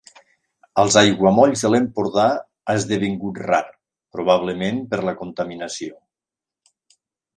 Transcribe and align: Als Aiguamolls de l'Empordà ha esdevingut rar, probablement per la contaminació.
Als 0.83 0.95
Aiguamolls 1.01 1.63
de 1.67 1.71
l'Empordà 1.73 2.25
ha 2.31 2.75
esdevingut 2.79 3.37
rar, 3.49 3.61
probablement 4.17 4.81
per 4.95 5.03
la 5.11 5.15
contaminació. 5.21 5.99